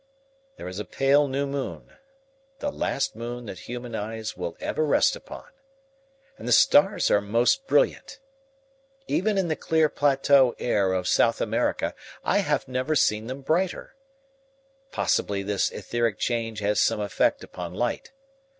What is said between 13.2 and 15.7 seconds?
them brighter. Possibly this